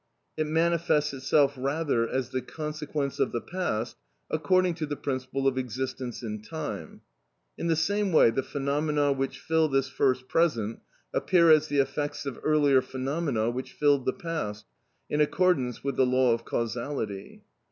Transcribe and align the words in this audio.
It 0.35 0.47
manifests 0.47 1.13
itself 1.13 1.53
rather 1.55 2.09
as 2.09 2.29
the 2.31 2.41
consequence 2.41 3.19
of 3.19 3.31
the 3.31 3.39
past, 3.39 3.97
according 4.31 4.73
to 4.81 4.87
the 4.87 4.95
principle 4.95 5.47
of 5.47 5.59
existence 5.59 6.23
in 6.23 6.41
time. 6.41 7.01
In 7.55 7.67
the 7.67 7.75
same 7.75 8.11
way, 8.11 8.31
the 8.31 8.41
phenomena 8.41 9.11
which 9.11 9.37
fill 9.37 9.67
this 9.67 9.89
first 9.89 10.27
present 10.27 10.79
appear 11.13 11.51
as 11.51 11.67
the 11.67 11.77
effects 11.77 12.25
of 12.25 12.39
earlier 12.41 12.81
phenomena 12.81 13.51
which 13.51 13.73
filled 13.73 14.05
the 14.07 14.13
past, 14.13 14.65
in 15.07 15.21
accordance 15.21 15.83
with 15.83 15.97
the 15.97 16.05
law 16.07 16.31
of 16.33 16.45
causality. 16.45 17.43